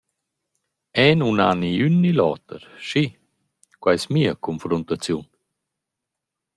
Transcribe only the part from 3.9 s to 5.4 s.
es mia confruntaziun.